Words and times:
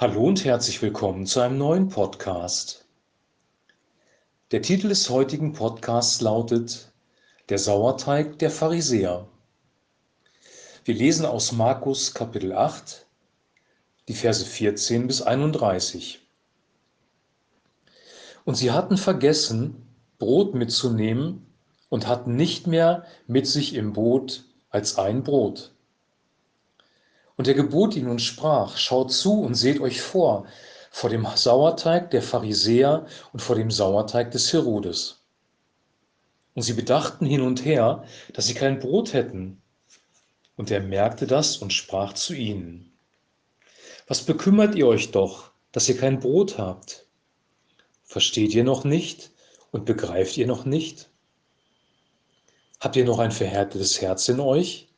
Hallo 0.00 0.22
und 0.22 0.46
herzlich 0.46 0.80
willkommen 0.80 1.26
zu 1.26 1.40
einem 1.40 1.58
neuen 1.58 1.90
Podcast. 1.90 2.86
Der 4.50 4.62
Titel 4.62 4.88
des 4.88 5.10
heutigen 5.10 5.52
Podcasts 5.52 6.22
lautet 6.22 6.90
Der 7.50 7.58
Sauerteig 7.58 8.38
der 8.38 8.50
Pharisäer. 8.50 9.28
Wir 10.86 10.94
lesen 10.94 11.26
aus 11.26 11.52
Markus 11.52 12.14
Kapitel 12.14 12.54
8, 12.54 13.04
die 14.08 14.14
Verse 14.14 14.42
14 14.42 15.06
bis 15.06 15.20
31. 15.20 16.22
Und 18.46 18.54
sie 18.54 18.70
hatten 18.70 18.96
vergessen, 18.96 19.86
Brot 20.18 20.54
mitzunehmen 20.54 21.44
und 21.90 22.06
hatten 22.06 22.36
nicht 22.36 22.66
mehr 22.66 23.04
mit 23.26 23.46
sich 23.46 23.74
im 23.74 23.92
Boot 23.92 24.44
als 24.70 24.96
ein 24.96 25.22
Brot. 25.22 25.72
Und 27.40 27.48
er 27.48 27.54
gebot 27.54 27.96
ihnen 27.96 28.10
und 28.10 28.20
sprach, 28.20 28.76
schaut 28.76 29.10
zu 29.14 29.40
und 29.40 29.54
seht 29.54 29.80
euch 29.80 30.02
vor, 30.02 30.44
vor 30.90 31.08
dem 31.08 31.26
Sauerteig 31.34 32.10
der 32.10 32.20
Pharisäer 32.20 33.06
und 33.32 33.40
vor 33.40 33.56
dem 33.56 33.70
Sauerteig 33.70 34.30
des 34.30 34.52
Herodes. 34.52 35.22
Und 36.52 36.64
sie 36.64 36.74
bedachten 36.74 37.24
hin 37.24 37.40
und 37.40 37.64
her, 37.64 38.04
dass 38.34 38.46
sie 38.46 38.52
kein 38.52 38.78
Brot 38.78 39.14
hätten. 39.14 39.62
Und 40.56 40.70
er 40.70 40.82
merkte 40.82 41.26
das 41.26 41.56
und 41.56 41.72
sprach 41.72 42.12
zu 42.12 42.34
ihnen, 42.34 42.92
was 44.06 44.20
bekümmert 44.20 44.74
ihr 44.74 44.86
euch 44.86 45.10
doch, 45.10 45.50
dass 45.72 45.88
ihr 45.88 45.96
kein 45.96 46.20
Brot 46.20 46.58
habt? 46.58 47.06
Versteht 48.04 48.52
ihr 48.52 48.64
noch 48.64 48.84
nicht 48.84 49.30
und 49.70 49.86
begreift 49.86 50.36
ihr 50.36 50.46
noch 50.46 50.66
nicht? 50.66 51.08
Habt 52.80 52.96
ihr 52.96 53.06
noch 53.06 53.18
ein 53.18 53.32
verhärtetes 53.32 54.02
Herz 54.02 54.28
in 54.28 54.40
euch? 54.40 54.89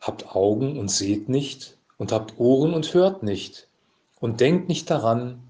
Habt 0.00 0.34
Augen 0.34 0.78
und 0.78 0.90
seht 0.90 1.28
nicht 1.28 1.76
und 1.96 2.12
habt 2.12 2.38
Ohren 2.38 2.74
und 2.74 2.94
hört 2.94 3.22
nicht 3.22 3.68
und 4.20 4.40
denkt 4.40 4.68
nicht 4.68 4.90
daran, 4.90 5.42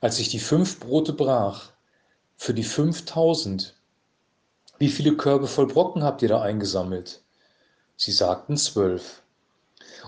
als 0.00 0.18
ich 0.18 0.28
die 0.28 0.38
fünf 0.38 0.80
Brote 0.80 1.12
brach 1.12 1.72
für 2.36 2.54
die 2.54 2.64
fünftausend. 2.64 3.74
Wie 4.78 4.88
viele 4.88 5.16
Körbe 5.16 5.46
voll 5.46 5.66
Brocken 5.66 6.02
habt 6.02 6.22
ihr 6.22 6.28
da 6.28 6.42
eingesammelt? 6.42 7.22
Sie 7.96 8.12
sagten 8.12 8.56
zwölf. 8.56 9.22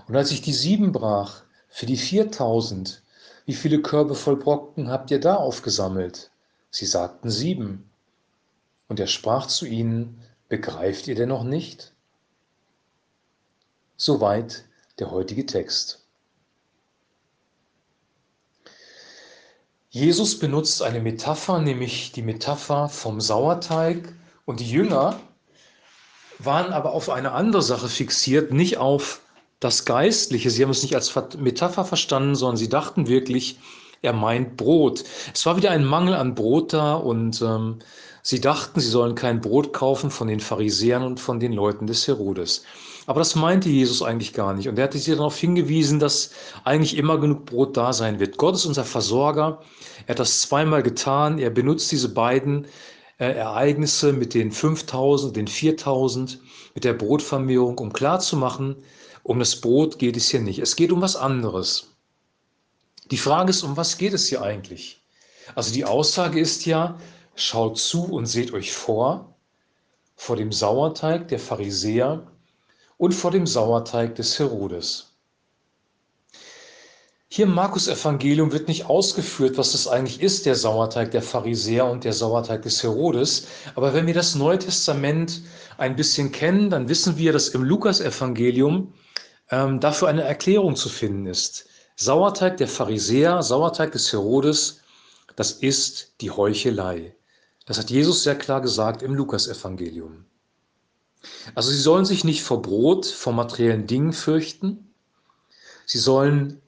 Und 0.06 0.16
als 0.16 0.30
ich 0.30 0.42
die 0.42 0.52
sieben 0.52 0.92
brach 0.92 1.42
für 1.68 1.86
die 1.86 1.96
viertausend, 1.96 3.02
wie 3.46 3.54
viele 3.54 3.80
Körbe 3.80 4.14
voll 4.14 4.36
Brocken 4.36 4.90
habt 4.90 5.10
ihr 5.10 5.20
da 5.20 5.36
aufgesammelt? 5.36 6.30
Sie 6.70 6.84
sagten 6.84 7.30
sieben. 7.30 7.88
Und 8.88 9.00
er 9.00 9.06
sprach 9.06 9.46
zu 9.46 9.64
ihnen, 9.64 10.20
begreift 10.48 11.08
ihr 11.08 11.14
denn 11.14 11.30
noch 11.30 11.44
nicht? 11.44 11.94
Soweit 14.00 14.64
der 15.00 15.10
heutige 15.10 15.44
Text. 15.44 16.06
Jesus 19.90 20.38
benutzt 20.38 20.82
eine 20.82 21.00
Metapher, 21.00 21.58
nämlich 21.58 22.12
die 22.12 22.22
Metapher 22.22 22.88
vom 22.88 23.20
Sauerteig 23.20 24.14
und 24.44 24.60
die 24.60 24.70
Jünger 24.70 25.18
waren 26.38 26.72
aber 26.72 26.92
auf 26.92 27.10
eine 27.10 27.32
andere 27.32 27.60
Sache 27.62 27.88
fixiert, 27.88 28.52
nicht 28.52 28.78
auf 28.78 29.20
das 29.58 29.84
Geistliche. 29.84 30.50
Sie 30.50 30.62
haben 30.62 30.70
es 30.70 30.84
nicht 30.84 30.94
als 30.94 31.12
Metapher 31.36 31.84
verstanden, 31.84 32.36
sondern 32.36 32.56
sie 32.56 32.68
dachten 32.68 33.08
wirklich, 33.08 33.58
er 34.00 34.12
meint 34.12 34.56
Brot. 34.56 35.02
Es 35.34 35.44
war 35.44 35.56
wieder 35.56 35.72
ein 35.72 35.84
Mangel 35.84 36.14
an 36.14 36.36
Brot 36.36 36.72
da 36.72 36.94
und 36.94 37.42
ähm, 37.42 37.80
sie 38.22 38.40
dachten, 38.40 38.78
sie 38.78 38.90
sollen 38.90 39.16
kein 39.16 39.40
Brot 39.40 39.72
kaufen 39.72 40.12
von 40.12 40.28
den 40.28 40.38
Pharisäern 40.38 41.02
und 41.02 41.18
von 41.18 41.40
den 41.40 41.52
Leuten 41.52 41.88
des 41.88 42.06
Herodes. 42.06 42.62
Aber 43.08 43.20
das 43.20 43.34
meinte 43.34 43.70
Jesus 43.70 44.02
eigentlich 44.02 44.34
gar 44.34 44.52
nicht. 44.52 44.68
Und 44.68 44.78
er 44.78 44.84
hatte 44.84 44.98
sie 44.98 45.12
darauf 45.12 45.38
hingewiesen, 45.38 45.98
dass 45.98 46.30
eigentlich 46.64 46.94
immer 46.94 47.16
genug 47.16 47.46
Brot 47.46 47.74
da 47.74 47.94
sein 47.94 48.20
wird. 48.20 48.36
Gott 48.36 48.54
ist 48.54 48.66
unser 48.66 48.84
Versorger. 48.84 49.62
Er 50.06 50.10
hat 50.10 50.18
das 50.18 50.42
zweimal 50.42 50.82
getan. 50.82 51.38
Er 51.38 51.48
benutzt 51.48 51.90
diese 51.90 52.10
beiden 52.10 52.66
äh, 53.16 53.32
Ereignisse 53.32 54.12
mit 54.12 54.34
den 54.34 54.52
5000, 54.52 55.34
den 55.34 55.48
4000, 55.48 56.38
mit 56.74 56.84
der 56.84 56.92
Brotvermehrung, 56.92 57.78
um 57.78 57.94
klarzumachen, 57.94 58.76
um 59.22 59.38
das 59.38 59.58
Brot 59.58 59.98
geht 59.98 60.18
es 60.18 60.28
hier 60.28 60.40
nicht. 60.40 60.58
Es 60.58 60.76
geht 60.76 60.92
um 60.92 61.00
was 61.00 61.16
anderes. 61.16 61.94
Die 63.10 63.16
Frage 63.16 63.48
ist, 63.48 63.62
um 63.62 63.78
was 63.78 63.96
geht 63.96 64.12
es 64.12 64.28
hier 64.28 64.42
eigentlich? 64.42 65.02
Also 65.54 65.72
die 65.72 65.86
Aussage 65.86 66.38
ist 66.38 66.66
ja, 66.66 66.98
schaut 67.36 67.78
zu 67.78 68.04
und 68.04 68.26
seht 68.26 68.52
euch 68.52 68.70
vor, 68.70 69.34
vor 70.14 70.36
dem 70.36 70.52
Sauerteig 70.52 71.28
der 71.28 71.38
Pharisäer 71.38 72.26
und 72.98 73.12
vor 73.12 73.30
dem 73.30 73.46
Sauerteig 73.46 74.16
des 74.16 74.38
Herodes. 74.38 75.06
Hier 77.30 77.44
im 77.44 77.54
Markus-Evangelium 77.54 78.52
wird 78.52 78.68
nicht 78.68 78.86
ausgeführt, 78.86 79.58
was 79.58 79.72
das 79.72 79.86
eigentlich 79.86 80.22
ist, 80.22 80.46
der 80.46 80.54
Sauerteig 80.54 81.10
der 81.10 81.22
Pharisäer 81.22 81.84
und 81.84 82.04
der 82.04 82.14
Sauerteig 82.14 82.62
des 82.62 82.82
Herodes. 82.82 83.46
Aber 83.74 83.92
wenn 83.92 84.06
wir 84.06 84.14
das 84.14 84.34
Neue 84.34 84.58
Testament 84.58 85.42
ein 85.76 85.94
bisschen 85.94 86.32
kennen, 86.32 86.70
dann 86.70 86.88
wissen 86.88 87.18
wir, 87.18 87.32
dass 87.32 87.48
im 87.48 87.62
Lukas-Evangelium 87.62 88.94
ähm, 89.50 89.78
dafür 89.78 90.08
eine 90.08 90.22
Erklärung 90.22 90.74
zu 90.74 90.88
finden 90.88 91.26
ist. 91.26 91.66
Sauerteig 91.96 92.56
der 92.56 92.68
Pharisäer, 92.68 93.42
Sauerteig 93.42 93.92
des 93.92 94.10
Herodes, 94.12 94.80
das 95.36 95.52
ist 95.52 96.14
die 96.22 96.30
Heuchelei. 96.30 97.14
Das 97.66 97.78
hat 97.78 97.90
Jesus 97.90 98.22
sehr 98.22 98.36
klar 98.36 98.62
gesagt 98.62 99.02
im 99.02 99.14
Lukas-Evangelium. 99.14 100.24
Also 101.54 101.70
sie 101.70 101.80
sollen 101.80 102.04
sich 102.04 102.24
nicht 102.24 102.42
vor 102.42 102.62
Brot, 102.62 103.06
vor 103.06 103.32
materiellen 103.32 103.86
Dingen 103.86 104.12
fürchten. 104.12 104.92
Sie 105.86 105.98
sollen 105.98 106.60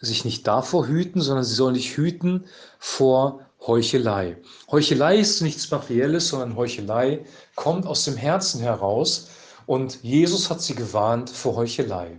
sich 0.00 0.24
nicht 0.24 0.46
davor 0.46 0.86
hüten, 0.86 1.20
sondern 1.20 1.44
sie 1.44 1.54
sollen 1.54 1.76
sich 1.76 1.96
hüten 1.96 2.44
vor 2.78 3.46
Heuchelei. 3.66 4.36
Heuchelei 4.70 5.18
ist 5.18 5.40
nichts 5.42 5.70
Materielles, 5.70 6.28
sondern 6.28 6.56
Heuchelei 6.56 7.24
kommt 7.54 7.86
aus 7.86 8.04
dem 8.04 8.16
Herzen 8.16 8.60
heraus 8.60 9.28
und 9.66 10.02
Jesus 10.02 10.50
hat 10.50 10.60
sie 10.60 10.74
gewarnt 10.74 11.30
vor 11.30 11.54
Heuchelei. 11.54 12.18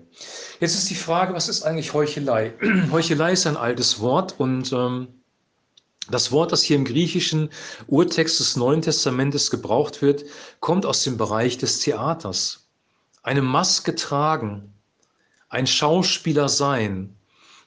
Jetzt 0.62 0.76
ist 0.76 0.90
die 0.90 0.96
Frage, 0.96 1.34
was 1.34 1.50
ist 1.50 1.64
eigentlich 1.64 1.94
Heuchelei? 1.94 2.54
Heuchelei 2.92 3.34
ist 3.34 3.46
ein 3.46 3.58
altes 3.58 4.00
Wort 4.00 4.36
und 4.40 4.72
ähm, 4.72 5.08
das 6.10 6.32
Wort, 6.32 6.52
das 6.52 6.64
hier 6.64 6.76
im 6.76 6.86
griechischen 6.86 7.50
Urtext 7.88 8.40
des 8.40 8.56
Neuen 8.56 8.82
Testamentes 8.82 9.50
gebraucht 9.50 10.02
wird, 10.02 10.26
kommt 10.60 10.86
aus 10.86 11.04
dem 11.04 11.18
Bereich 11.18 11.58
des 11.58 11.80
Theaters. 11.80 12.68
Eine 13.22 13.42
Maske 13.42 13.96
tragen, 13.96 14.74
ein 15.50 15.68
Schauspieler 15.68 16.50
sein, 16.50 17.16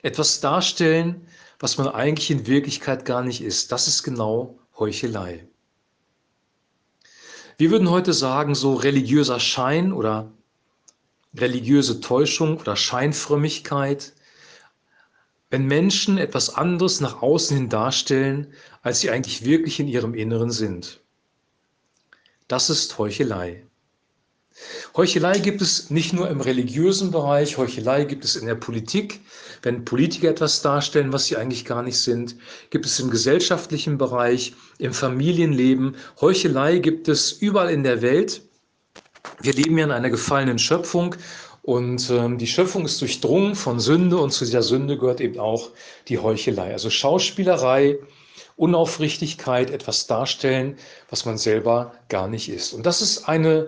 etwas 0.02 0.40
darstellen, 0.40 1.26
was 1.58 1.78
man 1.78 1.88
eigentlich 1.88 2.30
in 2.30 2.46
Wirklichkeit 2.46 3.04
gar 3.04 3.22
nicht 3.22 3.40
ist. 3.40 3.72
Das 3.72 3.88
ist 3.88 4.02
genau 4.02 4.58
Heuchelei. 4.78 5.46
Wir 7.56 7.70
würden 7.70 7.88
heute 7.88 8.12
sagen, 8.12 8.54
so 8.54 8.74
religiöser 8.74 9.40
Schein 9.40 9.92
oder 9.92 10.30
religiöse 11.34 12.00
Täuschung 12.00 12.58
oder 12.58 12.76
Scheinfrömmigkeit 12.76 14.12
wenn 15.50 15.66
Menschen 15.66 16.18
etwas 16.18 16.54
anderes 16.54 17.00
nach 17.00 17.22
außen 17.22 17.56
hin 17.56 17.68
darstellen, 17.68 18.52
als 18.82 19.00
sie 19.00 19.10
eigentlich 19.10 19.44
wirklich 19.44 19.78
in 19.80 19.88
ihrem 19.88 20.14
Inneren 20.14 20.50
sind. 20.50 21.00
Das 22.48 22.70
ist 22.70 22.98
Heuchelei. 22.98 23.66
Heuchelei 24.96 25.38
gibt 25.38 25.60
es 25.60 25.90
nicht 25.90 26.14
nur 26.14 26.30
im 26.30 26.40
religiösen 26.40 27.10
Bereich, 27.10 27.58
Heuchelei 27.58 28.04
gibt 28.04 28.24
es 28.24 28.36
in 28.36 28.46
der 28.46 28.54
Politik, 28.54 29.20
wenn 29.62 29.84
Politiker 29.84 30.30
etwas 30.30 30.62
darstellen, 30.62 31.12
was 31.12 31.26
sie 31.26 31.36
eigentlich 31.36 31.66
gar 31.66 31.82
nicht 31.82 32.00
sind, 32.00 32.36
gibt 32.70 32.86
es 32.86 32.98
im 32.98 33.10
gesellschaftlichen 33.10 33.98
Bereich, 33.98 34.54
im 34.78 34.94
Familienleben, 34.94 35.96
Heuchelei 36.20 36.78
gibt 36.78 37.08
es 37.08 37.32
überall 37.32 37.70
in 37.70 37.82
der 37.82 38.00
Welt. 38.00 38.42
Wir 39.42 39.52
leben 39.52 39.76
ja 39.76 39.84
in 39.84 39.90
einer 39.90 40.10
gefallenen 40.10 40.58
Schöpfung 40.58 41.14
und 41.66 42.10
ähm, 42.10 42.38
die 42.38 42.46
Schöpfung 42.46 42.84
ist 42.84 43.00
durchdrungen 43.00 43.56
von 43.56 43.80
Sünde 43.80 44.18
und 44.18 44.30
zu 44.30 44.44
dieser 44.44 44.62
Sünde 44.62 44.96
gehört 44.96 45.20
eben 45.20 45.40
auch 45.40 45.70
die 46.06 46.20
Heuchelei. 46.20 46.72
Also 46.72 46.90
Schauspielerei, 46.90 47.98
Unaufrichtigkeit, 48.54 49.72
etwas 49.72 50.06
darstellen, 50.06 50.76
was 51.10 51.24
man 51.24 51.38
selber 51.38 51.94
gar 52.08 52.28
nicht 52.28 52.48
ist. 52.48 52.72
Und 52.72 52.86
das 52.86 53.02
ist 53.02 53.28
eine, 53.28 53.66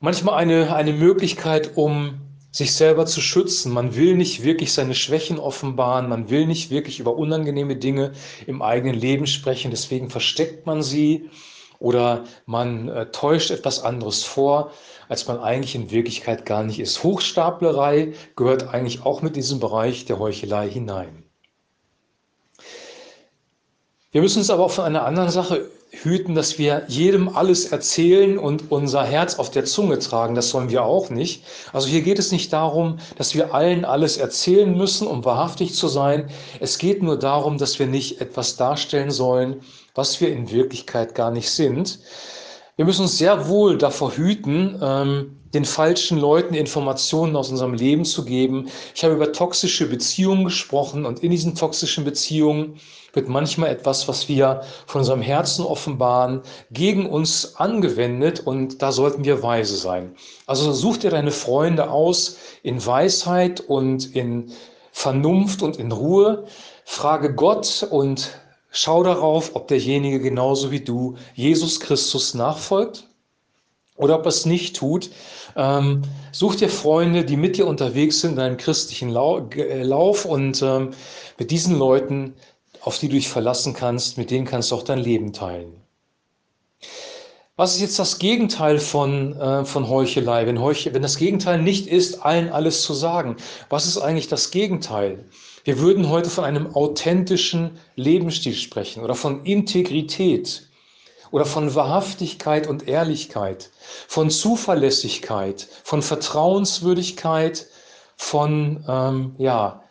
manchmal 0.00 0.34
eine, 0.34 0.74
eine 0.76 0.92
Möglichkeit, 0.92 1.78
um 1.78 2.20
sich 2.50 2.74
selber 2.74 3.06
zu 3.06 3.22
schützen. 3.22 3.72
Man 3.72 3.96
will 3.96 4.14
nicht 4.14 4.42
wirklich 4.44 4.74
seine 4.74 4.94
Schwächen 4.94 5.38
offenbaren, 5.38 6.10
man 6.10 6.28
will 6.28 6.46
nicht 6.46 6.70
wirklich 6.70 7.00
über 7.00 7.16
unangenehme 7.16 7.76
Dinge 7.76 8.12
im 8.46 8.60
eigenen 8.60 9.00
Leben 9.00 9.26
sprechen, 9.26 9.70
deswegen 9.70 10.10
versteckt 10.10 10.66
man 10.66 10.82
sie 10.82 11.30
oder 11.82 12.24
man 12.46 12.88
äh, 12.88 13.06
täuscht 13.06 13.50
etwas 13.50 13.82
anderes 13.82 14.22
vor, 14.22 14.70
als 15.08 15.26
man 15.26 15.40
eigentlich 15.40 15.74
in 15.74 15.90
Wirklichkeit 15.90 16.46
gar 16.46 16.62
nicht 16.62 16.78
ist. 16.78 17.02
Hochstaplerei 17.02 18.14
gehört 18.36 18.72
eigentlich 18.72 19.04
auch 19.04 19.20
mit 19.20 19.34
diesem 19.34 19.58
Bereich 19.58 20.04
der 20.04 20.20
Heuchelei 20.20 20.70
hinein. 20.70 21.24
Wir 24.12 24.22
müssen 24.22 24.38
uns 24.38 24.50
aber 24.50 24.64
auch 24.64 24.70
von 24.70 24.84
einer 24.84 25.04
anderen 25.04 25.30
Sache 25.30 25.68
hüten, 25.92 26.34
dass 26.34 26.58
wir 26.58 26.84
jedem 26.88 27.28
alles 27.28 27.66
erzählen 27.70 28.38
und 28.38 28.72
unser 28.72 29.04
Herz 29.04 29.38
auf 29.38 29.50
der 29.50 29.66
Zunge 29.66 29.98
tragen. 29.98 30.34
Das 30.34 30.48
sollen 30.48 30.70
wir 30.70 30.84
auch 30.84 31.10
nicht. 31.10 31.44
Also 31.72 31.86
hier 31.88 32.00
geht 32.00 32.18
es 32.18 32.32
nicht 32.32 32.52
darum, 32.52 32.98
dass 33.18 33.34
wir 33.34 33.54
allen 33.54 33.84
alles 33.84 34.16
erzählen 34.16 34.76
müssen, 34.76 35.06
um 35.06 35.24
wahrhaftig 35.24 35.74
zu 35.74 35.88
sein. 35.88 36.30
Es 36.60 36.78
geht 36.78 37.02
nur 37.02 37.18
darum, 37.18 37.58
dass 37.58 37.78
wir 37.78 37.86
nicht 37.86 38.20
etwas 38.22 38.56
darstellen 38.56 39.10
sollen, 39.10 39.60
was 39.94 40.20
wir 40.20 40.32
in 40.32 40.50
Wirklichkeit 40.50 41.14
gar 41.14 41.30
nicht 41.30 41.50
sind. 41.50 41.98
Wir 42.76 42.86
müssen 42.86 43.02
uns 43.02 43.18
sehr 43.18 43.48
wohl 43.48 43.76
davor 43.76 44.12
hüten, 44.16 44.78
ähm, 44.80 45.38
den 45.52 45.66
falschen 45.66 46.18
Leuten 46.18 46.54
Informationen 46.54 47.36
aus 47.36 47.50
unserem 47.50 47.74
Leben 47.74 48.06
zu 48.06 48.24
geben. 48.24 48.70
Ich 48.94 49.04
habe 49.04 49.14
über 49.14 49.30
toxische 49.30 49.86
Beziehungen 49.86 50.44
gesprochen 50.44 51.04
und 51.04 51.20
in 51.20 51.30
diesen 51.30 51.54
toxischen 51.54 52.04
Beziehungen 52.04 52.80
wird 53.12 53.28
manchmal 53.28 53.68
etwas, 53.68 54.08
was 54.08 54.26
wir 54.28 54.62
von 54.86 55.00
unserem 55.00 55.20
Herzen 55.20 55.66
offenbaren, 55.66 56.40
gegen 56.70 57.10
uns 57.10 57.56
angewendet 57.56 58.40
und 58.40 58.80
da 58.80 58.90
sollten 58.90 59.24
wir 59.24 59.42
weise 59.42 59.76
sein. 59.76 60.14
Also 60.46 60.72
such 60.72 60.96
dir 60.96 61.10
deine 61.10 61.30
Freunde 61.30 61.90
aus 61.90 62.38
in 62.62 62.84
Weisheit 62.84 63.60
und 63.60 64.16
in 64.16 64.50
Vernunft 64.92 65.62
und 65.62 65.76
in 65.76 65.92
Ruhe. 65.92 66.44
Frage 66.86 67.34
Gott 67.34 67.86
und 67.90 68.30
schau 68.72 69.04
darauf, 69.04 69.54
ob 69.54 69.68
derjenige 69.68 70.18
genauso 70.18 70.72
wie 70.72 70.80
du 70.80 71.16
Jesus 71.34 71.78
Christus 71.78 72.34
nachfolgt 72.34 73.06
oder 73.96 74.18
ob 74.18 74.24
er 74.24 74.30
es 74.30 74.46
nicht 74.46 74.74
tut. 74.74 75.10
Ähm, 75.54 76.02
such 76.32 76.56
dir 76.56 76.68
Freunde, 76.68 77.24
die 77.24 77.36
mit 77.36 77.58
dir 77.58 77.66
unterwegs 77.66 78.20
sind 78.20 78.30
in 78.30 78.36
deinem 78.36 78.56
christlichen 78.56 79.10
Lau 79.10 79.46
äh, 79.50 79.82
Lauf 79.82 80.24
und 80.24 80.62
ähm, 80.62 80.90
mit 81.38 81.50
diesen 81.50 81.78
Leuten, 81.78 82.34
auf 82.80 82.98
die 82.98 83.08
du 83.08 83.14
dich 83.14 83.28
verlassen 83.28 83.74
kannst, 83.74 84.18
mit 84.18 84.30
denen 84.30 84.46
kannst 84.46 84.70
du 84.70 84.76
auch 84.76 84.82
dein 84.82 84.98
Leben 84.98 85.32
teilen. 85.32 85.81
Was 87.62 87.76
ist 87.76 87.80
jetzt 87.80 88.00
das 88.00 88.18
Gegenteil 88.18 88.80
von, 88.80 89.40
äh, 89.40 89.64
von 89.64 89.88
Heuchelei? 89.88 90.48
Wenn, 90.48 90.60
Heuche, 90.60 90.92
wenn 90.94 91.02
das 91.02 91.16
Gegenteil 91.16 91.62
nicht 91.62 91.86
ist, 91.86 92.20
allen 92.20 92.48
alles 92.48 92.82
zu 92.82 92.92
sagen, 92.92 93.36
was 93.68 93.86
ist 93.86 93.98
eigentlich 93.98 94.26
das 94.26 94.50
Gegenteil? 94.50 95.24
Wir 95.62 95.78
würden 95.78 96.08
heute 96.08 96.28
von 96.28 96.42
einem 96.42 96.74
authentischen 96.74 97.78
Lebensstil 97.94 98.54
sprechen 98.54 99.04
oder 99.04 99.14
von 99.14 99.44
Integrität 99.44 100.70
oder 101.30 101.44
von 101.44 101.72
Wahrhaftigkeit 101.76 102.66
und 102.66 102.88
Ehrlichkeit, 102.88 103.70
von 104.08 104.28
Zuverlässigkeit, 104.28 105.68
von 105.84 106.02
Vertrauenswürdigkeit, 106.02 107.68
von 108.16 108.84
ähm, 108.88 109.36
ja, 109.38 109.84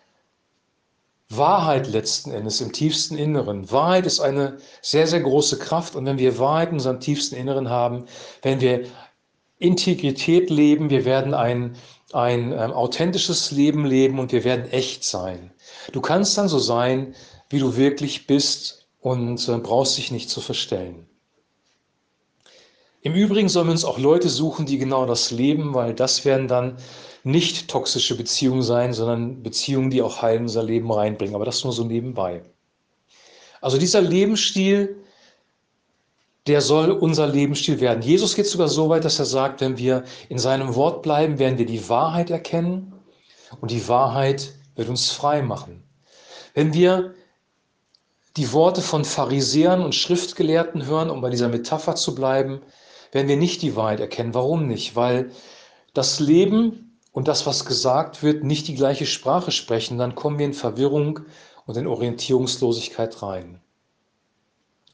Wahrheit 1.38 1.88
letzten 1.88 2.32
Endes 2.32 2.62
im 2.62 2.74
tiefsten 2.74 3.18
Inneren. 3.18 3.72
Wahrheit 3.72 4.06
ist 4.06 4.20
eine 4.20 4.58
sehr, 4.82 5.08
sehr 5.08 5.22
große 5.22 5.60
Kraft 5.60 5.96
und 5.96 6.06
wenn 6.06 6.20
wir 6.20 6.38
Wahrheit 6.38 6.70
in 6.70 6.76
unserem 6.76 7.00
tiefsten 7.00 7.36
Inneren 7.36 7.70
haben, 7.70 8.06
wenn 8.42 8.62
wir 8.62 8.86
Integrität 9.58 10.50
leben, 10.50 10.90
wir 10.90 11.06
werden 11.06 11.34
ein, 11.34 11.76
ein 12.14 12.52
ähm, 12.52 12.72
authentisches 12.72 13.52
Leben 13.52 13.86
leben 13.86 14.20
und 14.20 14.32
wir 14.32 14.44
werden 14.44 14.70
echt 14.72 15.04
sein. 15.04 15.52
Du 15.92 16.02
kannst 16.02 16.38
dann 16.38 16.48
so 16.48 16.60
sein, 16.60 17.16
wie 17.50 17.60
du 17.60 17.78
wirklich 17.78 18.28
bist 18.28 18.88
und 19.00 19.48
äh, 19.48 19.58
brauchst 19.58 19.98
dich 19.98 20.12
nicht 20.12 20.30
zu 20.30 20.42
verstellen. 20.42 21.08
Im 23.04 23.16
Übrigen 23.16 23.50
sollen 23.50 23.68
wir 23.68 23.72
uns 23.72 23.86
auch 23.86 23.98
Leute 23.98 24.30
suchen, 24.30 24.66
die 24.66 24.78
genau 24.78 25.06
das 25.06 25.32
leben, 25.32 25.74
weil 25.74 25.94
das 25.94 26.24
werden 26.24 26.48
dann 26.48 26.78
nicht 27.24 27.68
toxische 27.68 28.16
Beziehungen 28.16 28.62
sein, 28.62 28.94
sondern 28.94 29.42
Beziehungen, 29.42 29.90
die 29.90 30.02
auch 30.02 30.22
Heil 30.22 30.38
in 30.38 30.44
unser 30.44 30.64
Leben 30.64 30.92
reinbringen. 30.92 31.36
Aber 31.36 31.46
das 31.46 31.64
nur 31.64 31.74
so 31.74 31.84
nebenbei. 31.84 32.44
Also 33.60 33.78
dieser 33.78 34.02
Lebensstil, 34.02 34.98
der 36.48 36.62
soll 36.62 36.92
unser 36.92 37.28
Lebensstil 37.28 37.80
werden. 37.80 38.02
Jesus 38.02 38.36
geht 38.36 38.48
sogar 38.48 38.68
so 38.68 38.90
weit, 38.90 39.06
dass 39.06 39.20
er 39.20 39.26
sagt, 39.26 39.62
wenn 39.62 39.78
wir 39.78 40.04
in 40.30 40.40
seinem 40.40 40.76
Wort 40.76 41.02
bleiben, 41.04 41.40
werden 41.40 41.58
wir 41.58 41.68
die 41.68 41.88
Wahrheit 41.90 42.30
erkennen 42.30 42.94
und 43.62 43.72
die 43.72 43.88
Wahrheit 43.88 44.54
wird 44.76 44.90
uns 44.90 45.12
frei 45.12 45.42
machen. 45.42 45.84
Wenn 46.54 46.74
wir 46.74 47.14
die 48.38 48.52
Worte 48.54 48.82
von 48.82 49.06
Pharisäern 49.06 49.84
und 49.84 49.94
Schriftgelehrten 49.94 50.86
hören, 50.86 51.10
um 51.10 51.22
bei 51.22 51.30
dieser 51.30 51.50
Metapher 51.50 51.96
zu 51.96 52.16
bleiben, 52.16 52.62
werden 53.12 53.28
wir 53.28 53.38
nicht 53.38 53.62
die 53.62 53.76
Wahrheit 53.76 54.00
erkennen. 54.00 54.34
Warum 54.34 54.68
nicht? 54.68 54.96
Weil 54.96 55.32
das 55.94 56.20
Leben 56.20 56.98
und 57.12 57.28
das, 57.28 57.46
was 57.46 57.66
gesagt 57.66 58.24
wird, 58.24 58.44
nicht 58.44 58.68
die 58.68 58.76
gleiche 58.76 59.06
Sprache 59.06 59.52
sprechen. 59.52 59.98
Dann 59.98 60.16
kommen 60.16 60.40
wir 60.40 60.46
in 60.46 60.54
Verwirrung 60.54 61.22
und 61.66 61.78
in 61.78 61.88
Orientierungslosigkeit 61.88 63.22
rein. 63.22 63.60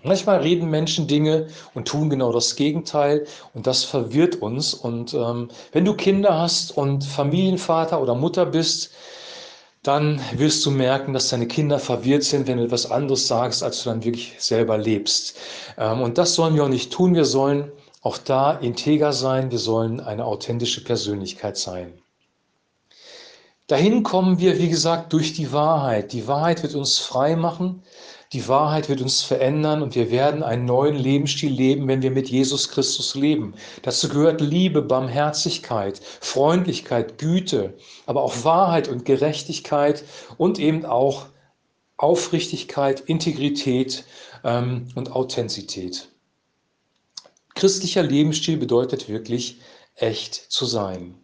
Manchmal 0.04 0.40
reden 0.40 0.70
Menschen 0.70 1.08
Dinge 1.08 1.48
und 1.74 1.88
tun 1.88 2.10
genau 2.10 2.32
das 2.32 2.56
Gegenteil 2.56 3.26
und 3.54 3.66
das 3.66 3.84
verwirrt 3.84 4.36
uns. 4.42 4.74
Und 4.74 5.14
ähm, 5.14 5.50
wenn 5.72 5.86
du 5.86 5.96
Kinder 5.96 6.38
hast 6.38 6.78
und 6.78 7.04
Familienvater 7.04 8.00
oder 8.02 8.14
Mutter 8.14 8.46
bist, 8.46 8.92
dann 9.82 10.22
wirst 10.34 10.66
du 10.66 10.72
merken, 10.72 11.14
dass 11.14 11.30
deine 11.30 11.48
Kinder 11.48 11.80
verwirrt 11.80 12.24
sind, 12.24 12.48
wenn 12.48 12.58
du 12.58 12.66
etwas 12.66 12.92
anderes 12.92 13.28
sagst, 13.28 13.64
als 13.64 13.84
du 13.84 13.90
dann 13.90 14.04
wirklich 14.04 14.36
selber 14.38 14.78
lebst. 14.78 15.38
Ähm, 15.78 16.02
und 16.02 16.18
das 16.18 16.36
sollen 16.36 16.56
wir 16.56 16.64
auch 16.64 16.70
nicht 16.70 16.92
tun. 16.92 17.16
Wir 17.16 17.26
sollen 17.26 17.72
auch 18.02 18.18
da 18.18 18.52
integer 18.52 19.14
sein, 19.14 19.52
wir 19.52 19.60
sollen 19.60 20.00
eine 20.00 20.26
authentische 20.26 20.84
Persönlichkeit 20.84 21.58
sein. 21.58 21.94
Dahin 23.68 24.04
kommen 24.04 24.40
wir, 24.40 24.58
wie 24.60 24.70
gesagt, 24.70 25.12
durch 25.12 25.34
die 25.34 25.52
Wahrheit. 25.52 26.14
Die 26.14 26.26
Wahrheit 26.26 26.64
wird 26.64 26.74
uns 26.74 27.00
frei 27.00 27.36
machen, 27.36 27.84
die 28.34 28.48
Wahrheit 28.48 28.88
wird 28.88 29.02
uns 29.02 29.24
verändern 29.24 29.82
und 29.82 29.96
wir 29.96 30.12
werden 30.12 30.44
einen 30.44 30.66
neuen 30.66 30.96
Lebensstil 30.96 31.52
leben, 31.52 31.88
wenn 31.88 32.02
wir 32.02 32.12
mit 32.12 32.30
Jesus 32.30 32.70
Christus 32.70 33.16
leben. 33.16 33.56
Dazu 33.82 34.10
gehört 34.10 34.42
Liebe, 34.42 34.82
Barmherzigkeit, 34.82 36.00
Freundlichkeit, 36.22 37.18
Güte, 37.18 37.74
aber 38.06 38.22
auch 38.24 38.44
Wahrheit 38.44 38.88
und 38.88 39.06
Gerechtigkeit 39.06 40.04
und 40.38 40.60
eben 40.60 40.86
auch 40.86 41.28
Aufrichtigkeit, 41.98 43.02
Integrität 43.02 44.06
ähm, 44.44 44.88
und 44.96 45.12
Authentizität. 45.12 46.10
Christlicher 47.58 48.04
Lebensstil 48.04 48.58
bedeutet 48.58 49.10
wirklich, 49.10 49.58
echt 49.96 50.36
zu 50.36 50.66
sein. 50.66 51.16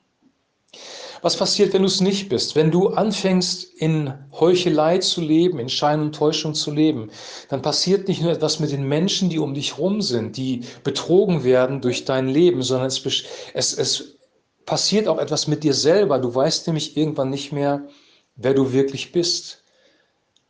Was 1.22 1.38
passiert, 1.38 1.74
wenn 1.74 1.84
du 1.84 1.88
es 1.88 2.02
nicht 2.02 2.28
bist? 2.28 2.56
Wenn 2.56 2.72
du 2.72 2.90
anfängst, 2.90 3.72
in 3.76 4.14
Heuchelei 4.32 4.98
zu 4.98 5.22
leben, 5.22 5.60
in 5.60 5.70
Schein 5.70 6.02
und 6.02 6.16
Täuschung 6.16 6.56
zu 6.56 6.72
leben, 6.72 7.12
dann 7.50 7.62
passiert 7.62 8.08
nicht 8.08 8.22
nur 8.22 8.32
etwas 8.32 8.60
mit 8.60 8.72
den 8.72 8.88
Menschen, 8.88 9.30
die 9.30 9.38
um 9.38 9.54
dich 9.54 9.78
rum 9.78 10.02
sind, 10.02 10.36
die 10.36 10.62
betrogen 10.84 11.44
werden 11.44 11.82
durch 11.82 12.04
dein 12.04 12.28
Leben, 12.28 12.64
sondern 12.64 12.88
es, 12.88 13.06
es, 13.54 13.74
es 13.78 14.18
passiert 14.66 15.08
auch 15.08 15.20
etwas 15.20 15.48
mit 15.48 15.64
dir 15.64 15.76
selber. 15.76 16.18
Du 16.18 16.34
weißt 16.34 16.68
nämlich 16.68 16.98
irgendwann 16.98 17.30
nicht 17.30 17.52
mehr, 17.54 17.88
wer 18.36 18.56
du 18.56 18.74
wirklich 18.74 19.12
bist. 19.12 19.64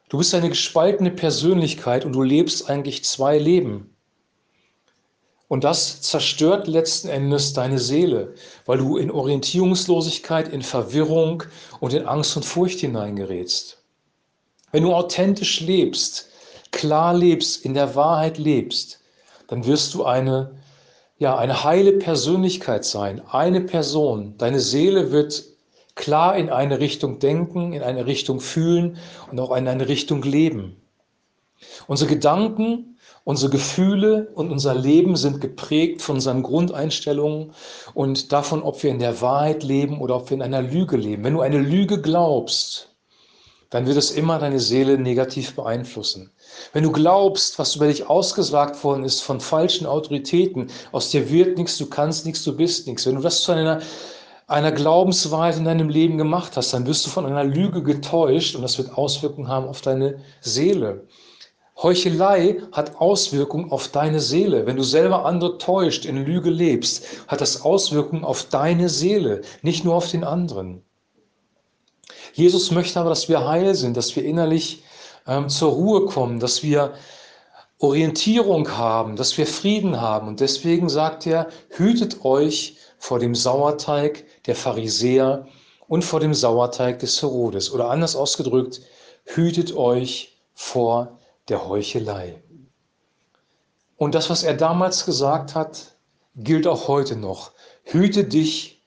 Du 0.09 0.17
bist 0.17 0.33
eine 0.33 0.49
gespaltene 0.49 1.11
Persönlichkeit 1.11 2.05
und 2.05 2.13
du 2.13 2.23
lebst 2.23 2.69
eigentlich 2.69 3.03
zwei 3.03 3.37
Leben. 3.37 3.92
Und 5.53 5.63
das 5.63 6.01
zerstört 6.01 6.65
letzten 6.65 7.09
Endes 7.09 7.53
deine 7.53 7.77
Seele, 7.77 8.33
weil 8.65 8.79
du 8.79 8.97
in 8.97 9.11
Orientierungslosigkeit, 9.11 10.47
in 10.47 10.63
Verwirrung 10.63 11.43
und 11.79 11.93
in 11.93 12.07
Angst 12.07 12.35
und 12.35 12.43
Furcht 12.43 12.79
hineingerätst. 12.79 13.77
Wenn 14.71 14.81
du 14.81 14.95
authentisch 14.95 15.59
lebst, 15.59 16.27
klar 16.71 17.13
lebst, 17.13 17.63
in 17.65 17.75
der 17.75 17.93
Wahrheit 17.93 18.39
lebst, 18.39 19.01
dann 19.47 19.67
wirst 19.67 19.93
du 19.93 20.05
eine, 20.05 20.55
ja, 21.19 21.37
eine 21.37 21.63
heile 21.63 21.99
Persönlichkeit 21.99 22.83
sein, 22.83 23.21
eine 23.29 23.61
Person. 23.61 24.33
Deine 24.39 24.59
Seele 24.59 25.11
wird 25.11 25.43
klar 25.93 26.35
in 26.35 26.49
eine 26.49 26.79
Richtung 26.79 27.19
denken, 27.19 27.73
in 27.73 27.83
eine 27.83 28.07
Richtung 28.07 28.39
fühlen 28.39 28.97
und 29.29 29.39
auch 29.39 29.55
in 29.55 29.67
eine 29.67 29.87
Richtung 29.87 30.23
leben. 30.23 30.82
Unsere 31.87 32.09
Gedanken 32.09 32.93
Unsere 33.25 33.51
Gefühle 33.51 34.31
und 34.35 34.51
unser 34.51 34.75
Leben 34.75 35.15
sind 35.15 35.39
geprägt 35.39 36.01
von 36.01 36.15
unseren 36.15 36.43
Grundeinstellungen 36.43 37.53
und 37.93 38.33
davon, 38.33 38.61
ob 38.61 38.83
wir 38.83 38.91
in 38.91 38.99
der 38.99 39.21
Wahrheit 39.21 39.63
leben 39.63 40.01
oder 40.01 40.17
ob 40.17 40.29
wir 40.29 40.35
in 40.35 40.41
einer 40.41 40.61
Lüge 40.61 40.97
leben. 40.97 41.23
Wenn 41.23 41.35
du 41.35 41.39
eine 41.39 41.59
Lüge 41.59 42.01
glaubst, 42.01 42.93
dann 43.69 43.87
wird 43.87 43.95
es 43.95 44.11
immer 44.11 44.39
deine 44.39 44.59
Seele 44.59 44.97
negativ 44.97 45.55
beeinflussen. 45.55 46.31
Wenn 46.73 46.83
du 46.83 46.91
glaubst, 46.91 47.57
was 47.59 47.77
über 47.77 47.87
dich 47.87 48.09
ausgesagt 48.09 48.83
worden 48.83 49.05
ist 49.05 49.21
von 49.21 49.39
falschen 49.39 49.87
Autoritäten, 49.87 50.67
aus 50.91 51.09
dir 51.09 51.29
wird 51.29 51.57
nichts, 51.57 51.77
du 51.77 51.85
kannst 51.85 52.25
nichts, 52.25 52.43
du 52.43 52.55
bist 52.57 52.87
nichts. 52.87 53.05
Wenn 53.05 53.15
du 53.15 53.21
das 53.21 53.41
zu 53.41 53.53
einer, 53.53 53.81
einer 54.47 54.73
Glaubensweise 54.73 55.59
in 55.59 55.65
deinem 55.65 55.87
Leben 55.87 56.17
gemacht 56.17 56.57
hast, 56.57 56.73
dann 56.73 56.85
wirst 56.85 57.05
du 57.05 57.09
von 57.09 57.25
einer 57.25 57.45
Lüge 57.45 57.81
getäuscht 57.83 58.53
und 58.55 58.63
das 58.63 58.77
wird 58.77 58.97
Auswirkungen 58.97 59.47
haben 59.47 59.67
auf 59.67 59.79
deine 59.79 60.19
Seele. 60.41 61.07
Heuchelei 61.83 62.61
hat 62.71 62.95
Auswirkungen 62.95 63.69
auf 63.69 63.89
deine 63.89 64.21
Seele. 64.21 64.65
Wenn 64.65 64.77
du 64.77 64.83
selber 64.83 65.25
andere 65.25 65.57
täuscht, 65.57 66.05
in 66.05 66.25
Lüge 66.25 66.49
lebst, 66.49 67.05
hat 67.27 67.41
das 67.41 67.61
Auswirkungen 67.61 68.23
auf 68.23 68.45
deine 68.45 68.87
Seele, 68.87 69.41
nicht 69.61 69.83
nur 69.83 69.95
auf 69.95 70.09
den 70.09 70.23
anderen. 70.23 70.81
Jesus 72.33 72.71
möchte 72.71 72.99
aber, 72.99 73.09
dass 73.09 73.27
wir 73.27 73.45
heil 73.47 73.75
sind, 73.75 73.97
dass 73.97 74.15
wir 74.15 74.23
innerlich 74.23 74.83
ähm, 75.27 75.49
zur 75.49 75.73
Ruhe 75.73 76.05
kommen, 76.05 76.39
dass 76.39 76.63
wir 76.63 76.93
Orientierung 77.79 78.77
haben, 78.77 79.17
dass 79.17 79.37
wir 79.37 79.45
Frieden 79.45 79.99
haben. 79.99 80.29
Und 80.29 80.39
deswegen 80.39 80.87
sagt 80.87 81.27
er, 81.27 81.49
hütet 81.69 82.23
euch 82.23 82.77
vor 82.97 83.19
dem 83.19 83.35
Sauerteig 83.35 84.23
der 84.45 84.55
Pharisäer 84.55 85.47
und 85.89 86.05
vor 86.05 86.21
dem 86.21 86.33
Sauerteig 86.33 86.99
des 86.99 87.21
Herodes. 87.21 87.73
Oder 87.73 87.89
anders 87.89 88.15
ausgedrückt, 88.15 88.79
hütet 89.25 89.75
euch 89.75 90.37
vor 90.53 91.19
der 91.49 91.67
Heuchelei. 91.67 92.41
Und 93.97 94.15
das, 94.15 94.29
was 94.29 94.43
er 94.43 94.53
damals 94.53 95.05
gesagt 95.05 95.55
hat, 95.55 95.95
gilt 96.35 96.67
auch 96.67 96.87
heute 96.87 97.15
noch. 97.15 97.51
Hüte 97.83 98.23
dich 98.23 98.81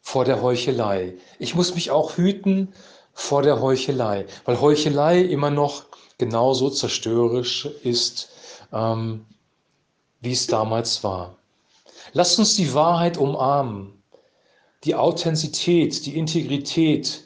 vor 0.00 0.24
der 0.24 0.42
Heuchelei. 0.42 1.14
Ich 1.38 1.54
muss 1.54 1.74
mich 1.74 1.90
auch 1.90 2.16
hüten 2.16 2.74
vor 3.12 3.42
der 3.42 3.60
Heuchelei, 3.60 4.26
weil 4.44 4.60
Heuchelei 4.60 5.20
immer 5.20 5.50
noch 5.50 5.84
genauso 6.18 6.70
zerstörerisch 6.70 7.66
ist, 7.82 8.30
ähm, 8.72 9.26
wie 10.20 10.32
es 10.32 10.46
damals 10.46 11.04
war. 11.04 11.36
Lasst 12.12 12.38
uns 12.38 12.56
die 12.56 12.74
Wahrheit 12.74 13.16
umarmen, 13.16 14.02
die 14.84 14.94
Authentizität, 14.94 16.04
die 16.06 16.16
Integrität, 16.16 17.24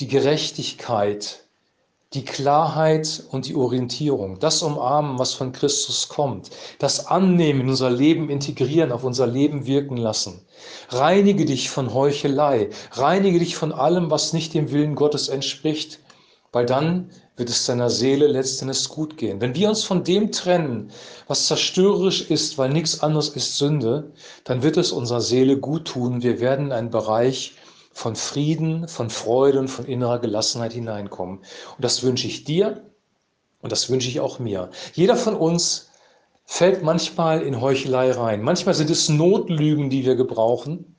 die 0.00 0.08
Gerechtigkeit, 0.08 1.45
die 2.16 2.24
Klarheit 2.24 3.24
und 3.30 3.46
die 3.46 3.54
Orientierung, 3.54 4.38
das 4.38 4.62
umarmen, 4.62 5.18
was 5.18 5.34
von 5.34 5.52
Christus 5.52 6.08
kommt, 6.08 6.48
das 6.78 7.06
annehmen, 7.06 7.60
in 7.60 7.68
unser 7.68 7.90
Leben 7.90 8.30
integrieren, 8.30 8.90
auf 8.90 9.04
unser 9.04 9.26
Leben 9.26 9.66
wirken 9.66 9.98
lassen. 9.98 10.40
Reinige 10.88 11.44
dich 11.44 11.68
von 11.68 11.92
Heuchelei, 11.92 12.70
reinige 12.92 13.38
dich 13.38 13.54
von 13.54 13.70
allem, 13.70 14.10
was 14.10 14.32
nicht 14.32 14.54
dem 14.54 14.72
Willen 14.72 14.94
Gottes 14.94 15.28
entspricht, 15.28 16.00
weil 16.52 16.64
dann 16.64 17.10
wird 17.36 17.50
es 17.50 17.66
deiner 17.66 17.90
Seele 17.90 18.28
letztendlich 18.28 18.88
gut 18.88 19.18
gehen. 19.18 19.42
Wenn 19.42 19.54
wir 19.54 19.68
uns 19.68 19.84
von 19.84 20.02
dem 20.02 20.32
trennen, 20.32 20.90
was 21.26 21.48
zerstörerisch 21.48 22.30
ist, 22.30 22.56
weil 22.56 22.70
nichts 22.70 23.02
anderes 23.02 23.28
ist 23.28 23.58
Sünde, 23.58 24.10
dann 24.44 24.62
wird 24.62 24.78
es 24.78 24.90
unserer 24.90 25.20
Seele 25.20 25.58
gut 25.58 25.86
tun. 25.88 26.22
Wir 26.22 26.40
werden 26.40 26.66
in 26.66 26.72
einen 26.72 26.90
Bereich 26.90 27.52
von 27.96 28.14
Frieden, 28.14 28.88
von 28.88 29.08
Freude 29.08 29.58
und 29.58 29.68
von 29.68 29.86
innerer 29.86 30.18
Gelassenheit 30.18 30.74
hineinkommen. 30.74 31.38
Und 31.38 31.82
das 31.82 32.02
wünsche 32.02 32.26
ich 32.26 32.44
dir 32.44 32.84
und 33.62 33.72
das 33.72 33.88
wünsche 33.88 34.10
ich 34.10 34.20
auch 34.20 34.38
mir. 34.38 34.70
Jeder 34.92 35.16
von 35.16 35.34
uns 35.34 35.90
fällt 36.44 36.82
manchmal 36.82 37.40
in 37.40 37.58
Heuchelei 37.62 38.10
rein. 38.10 38.42
Manchmal 38.42 38.74
sind 38.74 38.90
es 38.90 39.08
Notlügen, 39.08 39.88
die 39.88 40.04
wir 40.04 40.14
gebrauchen 40.14 40.95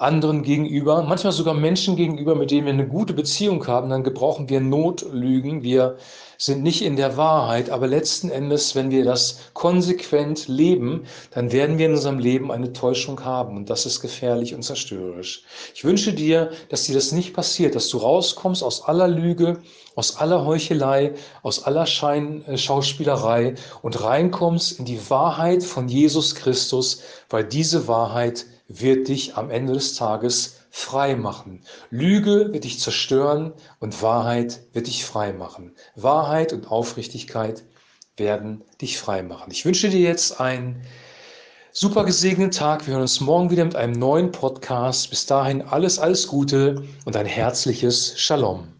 anderen 0.00 0.42
gegenüber, 0.42 1.02
manchmal 1.02 1.32
sogar 1.32 1.54
Menschen 1.54 1.94
gegenüber, 1.94 2.34
mit 2.34 2.50
denen 2.50 2.66
wir 2.66 2.72
eine 2.72 2.88
gute 2.88 3.12
Beziehung 3.12 3.66
haben, 3.66 3.90
dann 3.90 4.02
gebrauchen 4.02 4.48
wir 4.48 4.60
Notlügen. 4.60 5.62
Wir 5.62 5.98
sind 6.38 6.62
nicht 6.62 6.82
in 6.82 6.96
der 6.96 7.18
Wahrheit, 7.18 7.68
aber 7.68 7.86
letzten 7.86 8.30
Endes, 8.30 8.74
wenn 8.74 8.90
wir 8.90 9.04
das 9.04 9.40
konsequent 9.52 10.48
leben, 10.48 11.04
dann 11.32 11.52
werden 11.52 11.76
wir 11.76 11.84
in 11.84 11.92
unserem 11.92 12.18
Leben 12.18 12.50
eine 12.50 12.72
Täuschung 12.72 13.22
haben 13.26 13.58
und 13.58 13.68
das 13.68 13.84
ist 13.84 14.00
gefährlich 14.00 14.54
und 14.54 14.62
zerstörerisch. 14.62 15.44
Ich 15.74 15.84
wünsche 15.84 16.14
dir, 16.14 16.50
dass 16.70 16.84
dir 16.84 16.94
das 16.94 17.12
nicht 17.12 17.34
passiert, 17.34 17.74
dass 17.74 17.90
du 17.90 17.98
rauskommst 17.98 18.64
aus 18.64 18.82
aller 18.82 19.06
Lüge, 19.06 19.58
aus 19.96 20.16
aller 20.16 20.46
Heuchelei, 20.46 21.12
aus 21.42 21.64
aller 21.64 21.84
Scheinschauspielerei 21.84 23.54
und 23.82 24.02
reinkommst 24.02 24.78
in 24.78 24.86
die 24.86 25.10
Wahrheit 25.10 25.62
von 25.62 25.88
Jesus 25.88 26.34
Christus, 26.34 27.02
weil 27.28 27.44
diese 27.44 27.86
Wahrheit 27.86 28.46
wird 28.70 29.08
dich 29.08 29.36
am 29.36 29.50
Ende 29.50 29.72
des 29.72 29.94
Tages 29.94 30.60
frei 30.70 31.16
machen. 31.16 31.64
Lüge 31.90 32.52
wird 32.52 32.64
dich 32.64 32.78
zerstören 32.78 33.52
und 33.80 34.00
Wahrheit 34.00 34.60
wird 34.72 34.86
dich 34.86 35.04
frei 35.04 35.32
machen. 35.32 35.74
Wahrheit 35.96 36.52
und 36.52 36.70
Aufrichtigkeit 36.70 37.64
werden 38.16 38.62
dich 38.80 38.98
frei 38.98 39.22
machen. 39.22 39.50
Ich 39.50 39.64
wünsche 39.64 39.90
dir 39.90 40.00
jetzt 40.00 40.40
einen 40.40 40.82
super 41.72 42.04
gesegneten 42.04 42.52
Tag. 42.52 42.86
Wir 42.86 42.92
hören 42.92 43.02
uns 43.02 43.20
morgen 43.20 43.50
wieder 43.50 43.64
mit 43.64 43.74
einem 43.74 43.94
neuen 43.94 44.30
Podcast. 44.30 45.10
Bis 45.10 45.26
dahin 45.26 45.62
alles, 45.62 45.98
alles 45.98 46.28
Gute 46.28 46.84
und 47.04 47.16
ein 47.16 47.26
herzliches 47.26 48.18
Shalom. 48.20 48.79